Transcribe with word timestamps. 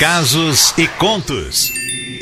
Casos 0.00 0.72
e 0.78 0.88
contos. 0.88 1.70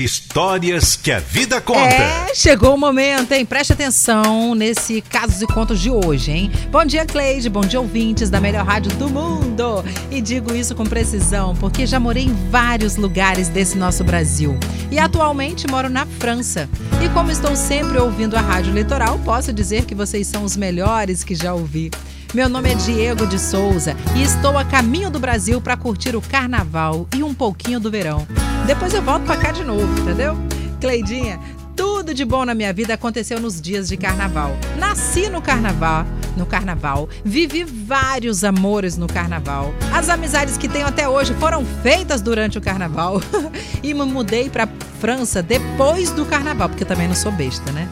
Histórias 0.01 0.97
que 0.97 1.13
a 1.13 1.21
vida 1.21 1.61
conta. 1.61 1.95
É, 1.95 2.35
chegou 2.35 2.75
o 2.75 2.77
momento, 2.77 3.31
hein? 3.31 3.47
Preste 3.47 3.73
atenção 3.73 4.53
nesse 4.53 5.01
Casos 5.01 5.41
e 5.43 5.47
Contos 5.47 5.79
de 5.79 5.89
hoje, 5.89 6.33
hein? 6.33 6.51
Bom 6.73 6.85
dia, 6.85 7.07
Cleide. 7.07 7.49
Bom 7.49 7.61
dia, 7.61 7.81
ouvintes 7.81 8.31
da 8.31 8.41
melhor 8.41 8.67
rádio 8.67 8.91
do 8.97 9.09
mundo. 9.09 9.85
E 10.11 10.21
digo 10.21 10.53
isso 10.53 10.75
com 10.75 10.83
precisão, 10.83 11.55
porque 11.55 11.87
já 11.87 12.01
morei 12.01 12.25
em 12.25 12.51
vários 12.51 12.97
lugares 12.97 13.47
desse 13.47 13.79
nosso 13.79 14.03
Brasil. 14.03 14.59
E 14.91 14.99
atualmente 14.99 15.69
moro 15.71 15.89
na 15.89 16.05
França. 16.05 16.69
E 17.01 17.09
como 17.11 17.31
estou 17.31 17.55
sempre 17.55 17.97
ouvindo 17.97 18.37
a 18.37 18.41
Rádio 18.41 18.75
Litoral, 18.75 19.21
posso 19.21 19.53
dizer 19.53 19.85
que 19.85 19.95
vocês 19.95 20.27
são 20.27 20.43
os 20.43 20.57
melhores 20.57 21.23
que 21.23 21.37
já 21.37 21.55
ouvi. 21.55 21.93
Meu 22.35 22.47
nome 22.47 22.71
é 22.71 22.75
Diego 22.75 23.27
de 23.27 23.39
Souza 23.39 23.97
e 24.15 24.23
estou 24.23 24.59
a 24.59 24.65
caminho 24.65 25.09
do 25.09 25.19
Brasil 25.19 25.63
para 25.63 25.79
curtir 25.79 26.15
o 26.15 26.21
carnaval 26.21 27.09
e 27.17 27.23
um 27.23 27.33
pouquinho 27.33 27.81
do 27.81 27.91
verão. 27.91 28.29
Depois 28.67 28.93
eu 28.93 29.01
volto 29.01 29.25
para 29.25 29.39
cá 29.39 29.51
de 29.51 29.65
novo, 29.65 29.99
entendeu? 29.99 30.37
Cleidinha, 30.79 31.41
tudo 31.75 32.13
de 32.13 32.27
bom 32.27 32.45
na 32.45 32.55
minha 32.55 32.71
vida 32.71 32.93
aconteceu 32.93 33.41
nos 33.41 33.59
dias 33.59 33.89
de 33.89 33.97
carnaval. 33.97 34.55
Nasci 34.79 35.31
no 35.31 35.41
carnaval, 35.41 36.05
no 36.37 36.45
carnaval, 36.45 37.09
vivi 37.25 37.65
vários 37.65 38.45
amores 38.45 38.99
no 38.99 39.07
carnaval. 39.07 39.73
As 39.91 40.11
amizades 40.11 40.59
que 40.59 40.69
tenho 40.69 40.87
até 40.87 41.09
hoje 41.09 41.33
foram 41.35 41.65
feitas 41.83 42.21
durante 42.21 42.59
o 42.59 42.61
carnaval. 42.61 43.23
e 43.83 43.95
me 43.95 44.05
mudei 44.05 44.51
para 44.51 44.69
França 45.01 45.43
depois 45.43 46.11
do 46.11 46.27
carnaval, 46.27 46.69
porque 46.69 46.85
também 46.85 47.09
não 47.09 47.15
sou 47.15 47.33
besta, 47.33 47.73
né? 47.73 47.89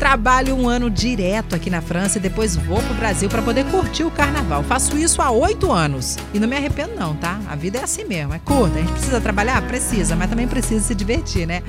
Trabalho 0.00 0.56
um 0.56 0.66
ano 0.66 0.88
direto 0.88 1.54
aqui 1.54 1.68
na 1.68 1.82
França 1.82 2.16
e 2.16 2.20
depois 2.22 2.56
vou 2.56 2.82
pro 2.82 2.94
Brasil 2.94 3.28
para 3.28 3.42
poder 3.42 3.66
curtir 3.66 4.02
o 4.02 4.10
carnaval. 4.10 4.62
Faço 4.62 4.96
isso 4.96 5.20
há 5.20 5.30
oito 5.30 5.70
anos 5.70 6.16
e 6.32 6.40
não 6.40 6.48
me 6.48 6.56
arrependo 6.56 6.94
não, 6.98 7.14
tá? 7.14 7.38
A 7.46 7.54
vida 7.54 7.76
é 7.76 7.84
assim 7.84 8.04
mesmo, 8.04 8.32
é 8.32 8.38
curta. 8.38 8.78
A 8.78 8.80
gente 8.80 8.92
precisa 8.92 9.20
trabalhar? 9.20 9.60
Precisa, 9.66 10.16
mas 10.16 10.30
também 10.30 10.48
precisa 10.48 10.82
se 10.82 10.94
divertir, 10.94 11.46
né? 11.46 11.62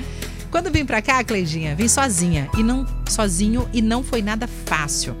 Quando 0.50 0.72
vim 0.72 0.86
pra 0.86 1.02
cá, 1.02 1.22
Cleidinha, 1.22 1.76
vim 1.76 1.88
sozinha 1.88 2.48
e 2.56 2.62
não 2.62 2.86
sozinho 3.06 3.68
e 3.70 3.82
não 3.82 4.02
foi 4.02 4.22
nada 4.22 4.48
fácil. 4.64 5.14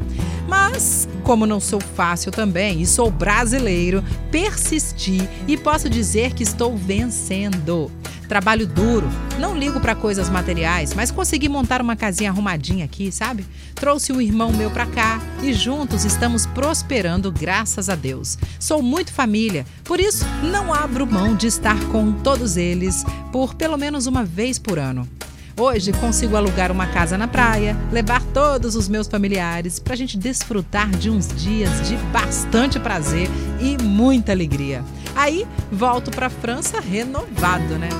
Mas, 0.48 1.06
como 1.22 1.46
não 1.46 1.60
sou 1.60 1.80
fácil 1.80 2.32
também 2.32 2.80
e 2.80 2.86
sou 2.86 3.10
brasileiro, 3.10 4.02
persisti 4.30 5.28
e 5.46 5.58
posso 5.58 5.90
dizer 5.90 6.32
que 6.32 6.42
estou 6.42 6.74
vencendo. 6.74 7.90
Trabalho 8.32 8.66
duro, 8.66 9.10
não 9.38 9.54
ligo 9.54 9.78
para 9.78 9.94
coisas 9.94 10.30
materiais, 10.30 10.94
mas 10.94 11.10
consegui 11.10 11.50
montar 11.50 11.82
uma 11.82 11.94
casinha 11.94 12.30
arrumadinha 12.30 12.86
aqui, 12.86 13.12
sabe? 13.12 13.44
Trouxe 13.74 14.10
um 14.10 14.22
irmão 14.22 14.50
meu 14.50 14.70
para 14.70 14.86
cá 14.86 15.20
e 15.42 15.52
juntos 15.52 16.06
estamos 16.06 16.46
prosperando, 16.46 17.30
graças 17.30 17.90
a 17.90 17.94
Deus. 17.94 18.38
Sou 18.58 18.82
muito 18.82 19.12
família, 19.12 19.66
por 19.84 20.00
isso 20.00 20.24
não 20.50 20.72
abro 20.72 21.06
mão 21.06 21.36
de 21.36 21.46
estar 21.46 21.78
com 21.88 22.10
todos 22.10 22.56
eles 22.56 23.04
por 23.30 23.54
pelo 23.54 23.76
menos 23.76 24.06
uma 24.06 24.24
vez 24.24 24.58
por 24.58 24.78
ano. 24.78 25.06
Hoje 25.54 25.92
consigo 25.92 26.34
alugar 26.34 26.72
uma 26.72 26.86
casa 26.86 27.18
na 27.18 27.28
praia, 27.28 27.76
levar 27.92 28.22
todos 28.32 28.76
os 28.76 28.88
meus 28.88 29.08
familiares 29.08 29.78
para 29.78 29.92
a 29.92 29.96
gente 29.96 30.16
desfrutar 30.16 30.88
de 30.88 31.10
uns 31.10 31.28
dias 31.28 31.86
de 31.86 31.98
bastante 32.10 32.80
prazer 32.80 33.28
e 33.60 33.76
muita 33.82 34.32
alegria. 34.32 34.82
Aí 35.14 35.46
volto 35.70 36.10
para 36.10 36.28
a 36.28 36.30
França 36.30 36.80
renovado, 36.80 37.78
né? 37.78 37.90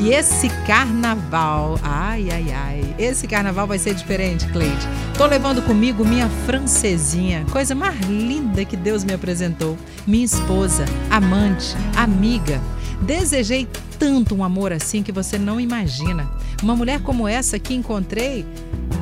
E 0.00 0.10
esse 0.10 0.48
carnaval, 0.66 1.78
ai, 1.82 2.28
ai, 2.30 2.52
ai, 2.52 2.94
esse 2.98 3.26
carnaval 3.28 3.66
vai 3.66 3.78
ser 3.78 3.94
diferente, 3.94 4.46
Cleide. 4.48 4.88
Tô 5.16 5.24
levando 5.24 5.62
comigo 5.62 6.04
minha 6.04 6.28
francesinha, 6.44 7.46
coisa 7.50 7.74
mais 7.74 7.98
linda 8.00 8.64
que 8.64 8.76
Deus 8.76 9.04
me 9.04 9.12
apresentou. 9.12 9.78
Minha 10.06 10.24
esposa, 10.24 10.84
amante, 11.10 11.76
amiga. 11.96 12.60
Desejei 13.02 13.68
tanto 13.98 14.34
um 14.34 14.42
amor 14.42 14.72
assim 14.72 15.02
que 15.02 15.12
você 15.12 15.38
não 15.38 15.60
imagina. 15.60 16.28
Uma 16.62 16.74
mulher 16.74 17.00
como 17.00 17.28
essa 17.28 17.58
que 17.58 17.74
encontrei, 17.74 18.44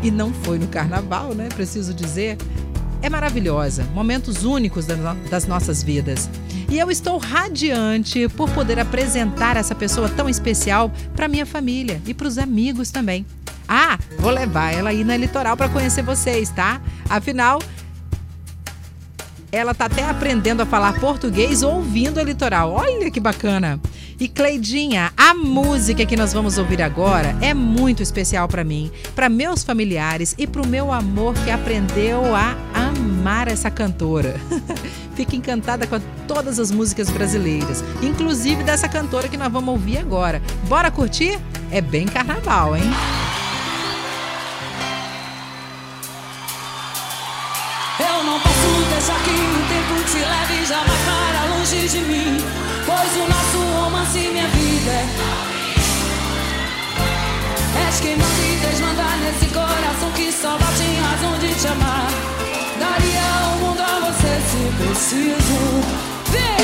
e 0.03 0.11
não 0.11 0.33
foi 0.33 0.59
no 0.59 0.67
carnaval, 0.69 1.35
né? 1.35 1.49
Preciso 1.55 1.95
dizer 1.95 2.37
é 3.03 3.11
maravilhosa, 3.11 3.85
momentos 3.93 4.45
únicos 4.45 4.87
das 5.29 5.47
nossas 5.47 5.83
vidas. 5.83 6.31
E 6.73 6.79
eu 6.79 6.91
estou 6.91 7.19
radiante 7.19 8.27
por 8.31 8.49
poder 8.49 8.79
apresentar 8.79 9.59
essa 9.59 9.75
pessoa 9.75 10.09
tão 10.09 10.27
especial 10.27 10.91
para 11.15 11.29
minha 11.29 11.45
família 11.45 12.01
e 12.07 12.15
para 12.15 12.27
os 12.27 12.39
amigos 12.39 12.91
também. 12.91 13.27
Ah, 13.69 13.99
vou 14.19 14.31
levar 14.31 14.73
ela 14.73 14.89
aí 14.89 15.05
na 15.05 15.15
litoral 15.15 15.55
para 15.55 15.69
conhecer 15.69 16.03
vocês, 16.03 16.49
tá? 16.49 16.81
Afinal, 17.11 17.61
ela 19.53 19.75
tá 19.75 19.85
até 19.85 20.03
aprendendo 20.03 20.63
a 20.63 20.67
falar 20.67 20.99
português 20.99 21.63
ouvindo 21.63 22.19
a 22.19 22.23
litoral. 22.23 22.73
Olha 22.73 23.11
que 23.11 23.21
bacana! 23.21 23.79
E 24.19 24.27
Cleidinha, 24.27 25.13
a 25.15 25.35
música 25.35 26.07
que 26.07 26.17
nós 26.17 26.33
vamos 26.33 26.57
ouvir 26.57 26.81
agora 26.81 27.37
é 27.43 27.53
muito 27.53 28.03
especial 28.03 28.49
para 28.49 28.65
mim, 28.65 28.91
para 29.15 29.29
meus 29.29 29.63
familiares 29.63 30.35
e 30.39 30.47
para 30.47 30.63
o 30.63 30.67
meu 30.67 30.91
amor 30.91 31.35
que 31.45 31.51
aprendeu 31.51 32.35
a 32.35 32.57
amar 32.73 33.49
essa 33.49 33.71
cantora. 33.71 34.41
Fique 35.15 35.37
encantada 35.37 35.87
com 35.87 36.01
todas 36.27 36.59
as 36.59 36.71
músicas 36.71 37.11
brasileiras, 37.11 37.85
inclusive 38.03 38.63
dessa 38.63 38.89
cantora 38.89 39.29
que 39.29 39.37
nós 39.37 39.53
vamos 39.53 39.69
ouvir 39.71 39.99
agora. 39.99 40.41
Bora 40.69 40.91
curtir? 40.91 41.39
É 41.71 41.81
bem 41.81 42.07
carnaval, 42.07 42.77
hein? 42.77 42.83
Eu 48.01 48.25
não 48.25 48.41
posso 48.41 48.91
deixar 48.91 49.23
que 49.23 49.31
o 49.31 49.69
tempo 49.69 50.05
te 50.11 50.19
leve 50.19 50.67
jamais 50.67 51.01
para 51.05 51.45
longe 51.55 51.89
de 51.89 51.99
mim, 52.01 52.37
pois 52.87 53.17
o 53.17 53.29
nosso 53.29 53.59
romance, 53.81 54.19
minha 54.19 54.49
vida 54.49 55.33
És 57.75 58.01
quem 58.01 58.17
não 58.17 58.27
se 58.27 58.67
desmanda 58.67 59.05
nesse 59.17 59.47
coração 59.53 60.11
que 60.15 60.33
só 60.33 60.59
bate 60.59 60.83
em 60.83 61.01
razão 61.01 61.39
de 61.39 61.55
te 61.55 61.67
amar. 61.69 62.09
Daria 62.79 63.23
o 63.49 63.59
mundo 63.61 63.81
a 63.81 63.92
você 64.23 64.41
se 64.41 64.77
preciso. 64.77 65.83
Vem! 66.31 66.62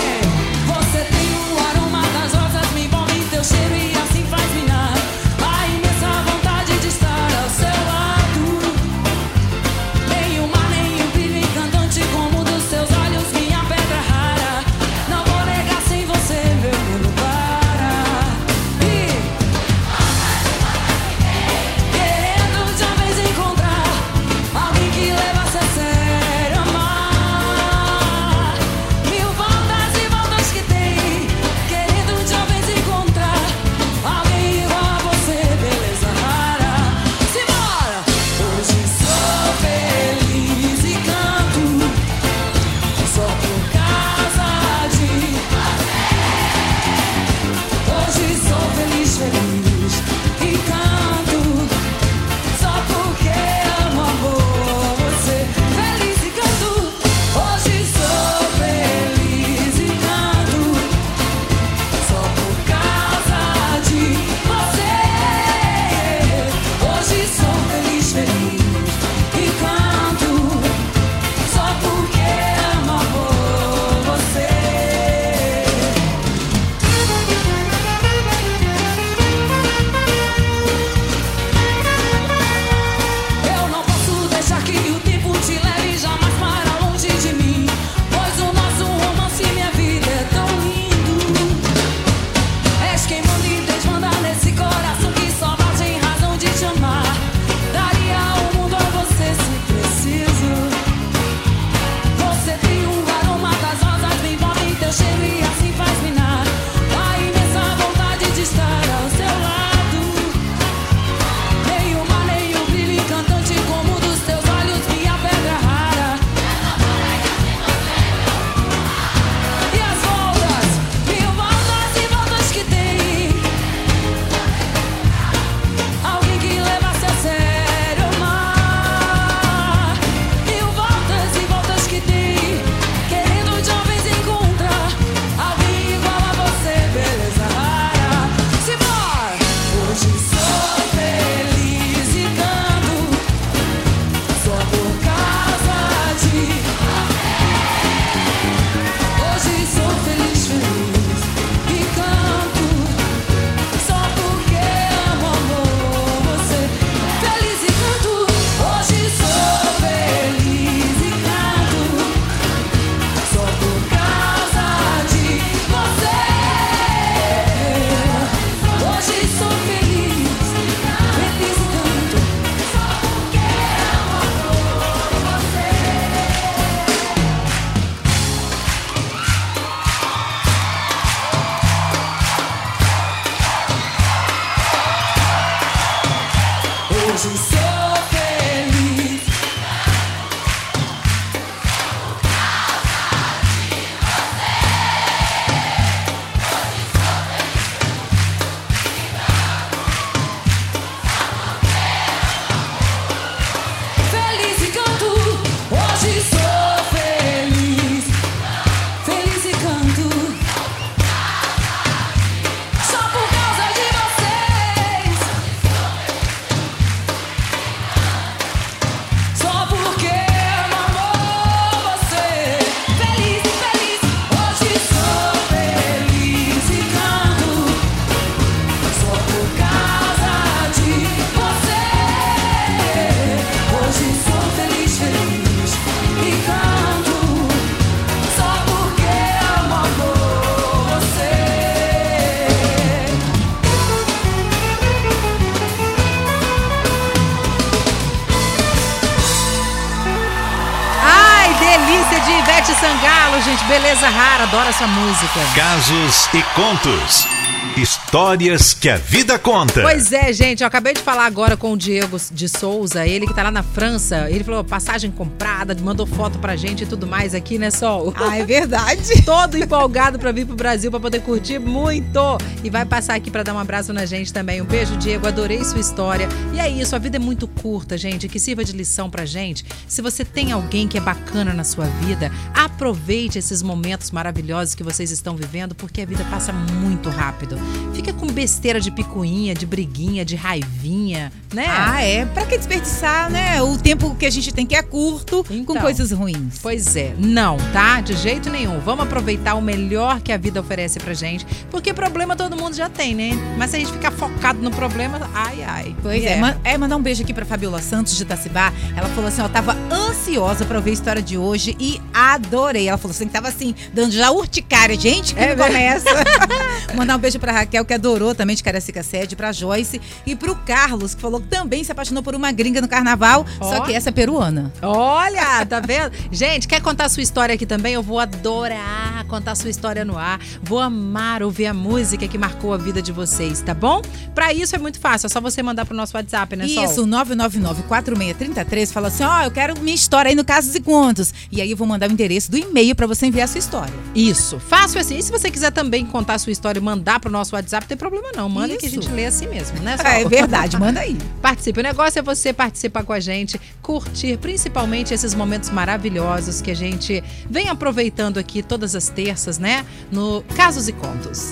Sangalo, 252.81 253.41
gente. 253.43 253.65
Beleza 253.65 254.09
rara, 254.09 254.45
adoro 254.45 254.69
essa 254.69 254.87
música. 254.87 255.41
Casos 255.55 256.29
e 256.33 256.43
contos. 256.55 257.38
Histórias 257.79 258.75
que 258.75 258.89
a 258.89 258.97
vida 258.97 259.39
conta. 259.39 259.83
Pois 259.83 260.11
é, 260.11 260.33
gente, 260.33 260.63
eu 260.63 260.67
acabei 260.67 260.95
de 260.95 261.01
falar 261.01 261.27
agora 261.27 261.57
com 261.57 261.73
o 261.73 261.77
Diego 261.77 262.17
de 262.33 262.49
Souza, 262.49 263.07
ele 263.07 263.25
que 263.25 263.33
tá 263.33 263.45
lá 263.45 263.53
na 263.53 263.63
França. 263.63 264.29
Ele 264.29 264.43
falou 264.43 264.65
passagem 264.65 265.13
comprada, 265.13 265.77
mandou 265.81 266.05
foto 266.05 266.41
pra 266.41 266.57
gente 266.57 266.83
e 266.83 266.87
tudo 266.87 267.07
mais 267.07 267.37
aqui, 267.37 267.57
né, 267.57 267.71
Sol? 267.71 268.13
Ah, 268.17 268.37
é 268.37 268.45
verdade. 268.45 269.23
Todo 269.25 269.57
empolgado 269.57 270.19
pra 270.19 270.33
vir 270.33 270.45
pro 270.45 270.57
Brasil 270.57 270.91
pra 270.91 270.99
poder 270.99 271.21
curtir 271.21 271.61
muito. 271.61 272.19
E 272.65 272.69
vai 272.69 272.85
passar 272.85 273.15
aqui 273.15 273.31
pra 273.31 273.45
dar 273.45 273.55
um 273.55 273.59
abraço 273.61 273.93
na 273.93 274.05
gente 274.05 274.33
também. 274.33 274.61
Um 274.61 274.65
beijo, 274.65 274.97
Diego. 274.97 275.29
Adorei 275.29 275.65
sua 275.65 275.79
história. 275.79 276.29
E 276.53 276.59
é 276.59 276.69
isso, 276.69 276.97
a 276.97 276.99
vida 276.99 277.17
é 277.17 277.21
muito 277.21 277.47
curta, 277.47 277.97
gente. 277.97 278.29
Que 278.29 278.41
sirva 278.41 278.65
de 278.65 278.73
lição 278.73 279.09
pra 279.09 279.25
gente. 279.25 279.65
Se 279.87 280.03
você 280.03 280.25
tem 280.25 280.51
alguém 280.51 280.89
que 280.89 280.99
é 280.99 281.01
bacana 281.01 281.55
na 281.55 281.63
sua 281.63 281.85
vida, 281.85 282.33
aproveite 282.53 283.39
esses 283.39 283.63
momentos 283.63 284.11
maravilhosos 284.11 284.75
que 284.75 284.83
vocês 284.83 285.13
estão 285.13 285.37
vivendo, 285.37 285.77
porque 285.77 286.03
a 286.03 286.07
vida 286.07 286.25
passa 286.29 286.53
muito 286.53 287.09
rápido. 287.09 287.57
Fica 287.95 288.13
com 288.13 288.27
besteira 288.29 288.81
de 288.81 288.91
picuinha, 288.93 289.55
de 289.55 289.67
briguinha, 289.67 290.25
de 290.25 290.37
raivinha, 290.37 291.33
né? 291.53 291.67
Ah, 291.69 292.01
é. 292.03 292.25
Pra 292.27 292.47
que 292.47 292.57
desperdiçar, 292.57 293.29
né? 293.29 293.61
O 293.61 293.77
tempo 293.77 294.15
que 294.15 294.25
a 294.25 294.31
gente 294.31 294.53
tem 294.53 294.65
que 294.65 294.77
é 294.77 294.83
curto 294.83 295.45
Então. 295.51 295.75
com 295.75 295.81
coisas 295.81 296.13
ruins. 296.13 296.59
Pois 296.63 296.95
é, 296.95 297.13
não, 297.19 297.57
tá? 297.73 298.01
De 298.01 298.15
jeito 298.17 298.51
nenhum. 298.51 298.79
Vamos 298.79 299.05
aproveitar 299.05 299.55
o 299.55 299.61
melhor 299.61 300.21
que 300.21 300.31
a 300.33 300.37
vida 300.37 300.61
oferece 300.61 301.01
pra 301.01 301.13
gente, 301.13 301.45
porque 301.73 301.93
problema 301.93 302.37
todo 302.37 302.57
mundo 302.57 302.75
já 302.77 302.89
tem, 302.89 303.15
né? 303.17 303.31
Mas 303.59 303.71
se 303.71 303.77
a 303.77 303.79
gente 303.81 303.91
ficar 303.91 304.13
focado 304.13 304.61
no 304.63 304.71
problema, 304.71 305.29
ai, 305.35 305.65
ai. 305.65 305.97
Pois 306.01 306.25
é. 306.25 306.37
Man- 306.37 306.57
é, 306.63 306.79
mandar 306.79 306.97
um 306.97 307.03
beijo 307.03 307.23
aqui 307.25 307.35
pra 307.35 307.45
Fabiola 307.45 307.83
Santos 307.83 308.17
de 308.17 308.23
Itacibá. 308.23 308.73
Ela 308.97 309.09
falou 309.09 309.27
assim, 309.27 309.43
ó, 309.43 309.49
tava 309.49 309.77
ansiosa 309.91 310.65
pra 310.65 310.77
ouvir 310.79 310.91
a 310.91 310.95
história 310.95 311.21
de 311.23 311.37
hoje 311.37 311.77
e 311.81 312.01
adorei. 312.15 312.89
Ela 312.89 312.97
falou 312.99 313.11
assim, 313.15 313.27
tava 313.27 313.49
assim, 313.49 313.75
dando 313.93 314.13
já 314.13 314.31
urticária. 314.31 314.99
Gente, 314.99 315.35
que 315.35 315.41
É 315.41 315.57
começa. 315.57 316.09
mandar 316.95 317.17
um 317.17 317.19
beijo 317.19 317.39
pra 317.41 317.53
Raquel, 317.61 317.85
que 317.85 317.95
adorou 317.95 318.35
também 318.35 318.57
de 318.57 318.63
Caracica 318.63 319.03
Sede, 319.03 319.37
pra 319.37 319.53
Joyce 319.53 320.01
e 320.27 320.35
pro 320.35 320.55
Carlos, 320.57 321.15
que 321.15 321.21
falou 321.21 321.41
que 321.41 321.49
também 321.49 321.85
se 321.85 321.93
apaixonou 321.93 322.23
por 322.23 322.35
uma 322.35 322.51
gringa 322.53 322.81
no 322.81 322.89
carnaval, 322.89 323.45
Ó. 323.61 323.71
só 323.71 323.81
que 323.81 323.93
essa 323.93 324.09
é 324.09 324.13
peruana. 324.13 324.73
Olha, 324.83 325.65
tá 325.67 325.81
vendo? 325.81 326.13
Gente, 326.31 326.67
quer 326.69 326.81
contar 326.81 327.07
a 327.07 327.09
sua 327.09 327.23
história 327.23 327.55
aqui 327.55 327.67
também? 327.67 327.95
Eu 327.95 328.03
vou 328.03 328.19
adorar 328.19 329.19
contar 329.29 329.53
a 329.53 329.55
sua 329.55 329.71
história 329.71 330.05
no 330.05 330.19
ar. 330.19 330.41
Vou 330.63 330.81
amar 330.81 331.43
ouvir 331.43 331.67
a 331.67 331.75
música 331.75 332.27
que 332.27 332.39
marcou 332.39 332.73
a 332.73 332.77
vida 332.77 333.01
de 333.01 333.13
vocês, 333.13 333.61
tá 333.61 333.75
bom? 333.75 334.03
Pra 334.35 334.53
isso 334.53 334.75
é 334.75 334.79
muito 334.79 334.99
fácil, 334.99 335.27
é 335.27 335.29
só 335.29 335.41
você 335.41 335.63
mandar 335.63 335.85
pro 335.85 335.95
nosso 335.95 336.17
WhatsApp, 336.17 336.57
né, 336.57 336.67
Sol? 336.67 336.85
Isso, 336.85 337.07
999-4633, 337.07 338.93
fala 338.93 339.09
assim, 339.09 339.23
ó, 339.23 339.43
eu 339.43 339.51
quero 339.51 339.79
minha 339.81 339.95
história 339.95 340.31
aí 340.31 340.35
no 340.35 340.45
Casos 340.45 340.75
e 340.75 340.81
Contos. 340.81 341.33
E 341.53 341.61
aí 341.61 341.71
eu 341.71 341.77
vou 341.77 341.87
mandar 341.87 342.09
o 342.09 342.13
endereço 342.13 342.51
do 342.51 342.57
e-mail 342.57 342.95
pra 342.97 343.07
você 343.07 343.27
enviar 343.27 343.45
a 343.45 343.49
sua 343.49 343.59
história. 343.59 343.95
Isso, 344.15 344.59
fácil 344.59 345.01
assim. 345.01 345.19
E 345.19 345.23
se 345.23 345.31
você 345.31 345.51
quiser 345.51 345.71
também 345.71 346.05
contar 346.07 346.35
a 346.35 346.39
sua 346.39 346.53
história 346.53 346.81
e 346.81 346.83
mandar 346.83 347.21
pro 347.21 347.31
nosso 347.31 347.38
WhatsApp, 347.39 347.85
não 347.85 347.89
tem 347.89 347.97
problema 347.97 348.29
não. 348.35 348.49
Manda 348.49 348.77
que 348.77 348.87
a 348.87 348.89
Isso. 348.89 349.01
gente 349.01 349.13
lê 349.13 349.27
assim 349.27 349.47
mesmo, 349.47 349.79
né, 349.81 349.97
Sol? 349.97 350.07
É 350.07 350.25
verdade, 350.25 350.79
manda 350.79 351.01
aí. 351.01 351.17
Participe. 351.41 351.81
O 351.81 351.83
negócio 351.83 352.19
é 352.19 352.23
você 352.23 352.53
participar 352.53 353.05
com 353.05 353.13
a 353.13 353.21
gente, 353.21 353.61
curtir 353.81 354.37
principalmente 354.39 355.15
esses 355.15 355.35
momentos 355.35 355.71
maravilhosos 355.71 356.61
que 356.61 356.71
a 356.71 356.77
gente 356.77 357.23
vem 357.49 357.69
aproveitando 357.69 358.39
aqui 358.39 358.63
todas 358.63 358.95
as 358.95 359.09
terças, 359.09 359.59
né? 359.59 359.85
No 360.11 360.43
Casos 360.57 360.89
e 360.89 360.93
Contos. 360.93 361.47